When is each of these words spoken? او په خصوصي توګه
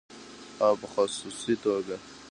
او 0.65 0.73
په 0.81 0.87
خصوصي 0.93 1.53
توګه 1.63 1.97